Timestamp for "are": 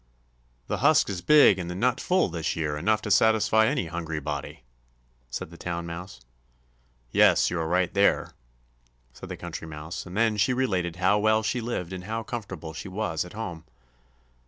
7.59-7.67